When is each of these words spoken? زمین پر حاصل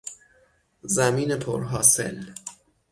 زمین 0.83 1.35
پر 1.39 1.63
حاصل 1.63 2.25